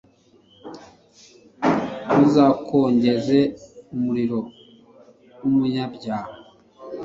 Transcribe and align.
ntuzakongeze 2.05 3.39
umuriro 3.95 4.39
w'umunyabyaha 5.39 6.27